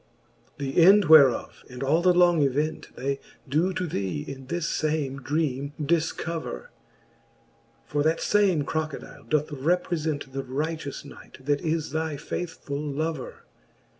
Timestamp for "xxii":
0.57-0.71